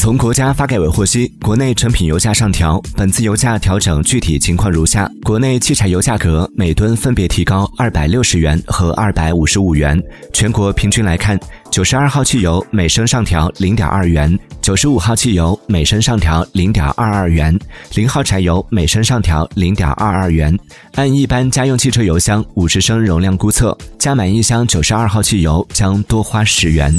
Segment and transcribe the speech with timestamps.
[0.00, 10.02] 从国家发改委获悉国内成品油价上调本次油价调整具体情况如下国内汽柴油价格每吨分别提高二百六十元和二百五十五元
[10.32, 11.38] 全国平均来看
[11.70, 17.54] 九十二号汽油每升上调零点二元九十五号汽油每升上调零点二二元
[17.94, 20.58] 零号柴油每升上调零点二二元。
[20.94, 26.90] 按一般家用汽车油箱五十升容量估测加满一箱九十二号汽油将多花十元。